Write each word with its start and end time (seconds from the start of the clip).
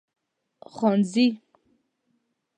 خانزي 0.75 1.27